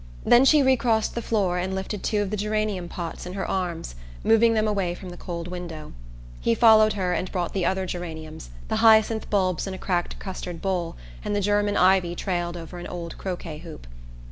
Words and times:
Then 0.25 0.45
she 0.45 0.63
recrossed 0.63 1.13
the 1.13 1.21
floor 1.21 1.59
and 1.59 1.75
lifted 1.75 2.01
two 2.01 2.23
of 2.23 2.31
the 2.31 2.35
geranium 2.35 2.89
pots 2.89 3.27
in 3.27 3.33
her 3.33 3.47
arms, 3.47 3.93
moving 4.23 4.55
them 4.55 4.67
away 4.67 4.95
from 4.95 5.09
the 5.11 5.15
cold 5.15 5.47
window. 5.47 5.93
He 6.39 6.55
followed 6.55 6.93
her 6.93 7.13
and 7.13 7.31
brought 7.31 7.53
the 7.53 7.67
other 7.67 7.85
geraniums, 7.85 8.49
the 8.67 8.77
hyacinth 8.77 9.29
bulbs 9.29 9.67
in 9.67 9.75
a 9.75 9.77
cracked 9.77 10.17
custard 10.17 10.59
bowl 10.59 10.95
and 11.23 11.35
the 11.35 11.39
German 11.39 11.77
ivy 11.77 12.15
trained 12.15 12.57
over 12.57 12.79
an 12.79 12.87
old 12.87 13.15
croquet 13.19 13.59
hoop. 13.59 13.85